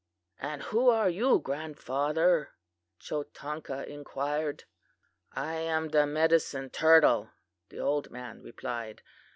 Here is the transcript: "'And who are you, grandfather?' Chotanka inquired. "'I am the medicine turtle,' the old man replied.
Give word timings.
"'And 0.39 0.63
who 0.63 0.89
are 0.89 1.11
you, 1.11 1.37
grandfather?' 1.37 2.49
Chotanka 2.99 3.85
inquired. 3.85 4.63
"'I 5.33 5.53
am 5.53 5.89
the 5.89 6.07
medicine 6.07 6.71
turtle,' 6.71 7.29
the 7.69 7.81
old 7.81 8.09
man 8.09 8.41
replied. 8.41 9.03